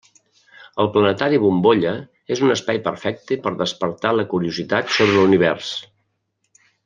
El 0.83 0.87
Planetari 0.93 1.39
Bombolla 1.43 1.91
és 2.37 2.41
un 2.47 2.53
espai 2.55 2.81
perfecte 2.87 3.37
per 3.45 3.53
despertar 3.61 4.15
la 4.17 4.27
curiositat 4.33 4.91
sobre 4.97 5.19
l'univers. 5.19 5.71